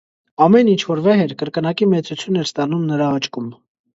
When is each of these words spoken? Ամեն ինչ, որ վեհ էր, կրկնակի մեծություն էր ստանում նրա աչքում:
Ամեն 0.45 0.71
ինչ, 0.71 0.79
որ 0.91 1.01
վեհ 1.07 1.21
էր, 1.25 1.35
կրկնակի 1.41 1.87
մեծություն 1.93 2.41
էր 2.41 2.49
ստանում 2.51 2.89
նրա 2.93 3.13
աչքում: 3.19 3.53